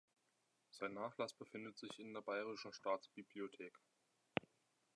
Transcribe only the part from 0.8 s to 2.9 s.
Nachlass befindet sich in der Bayerischen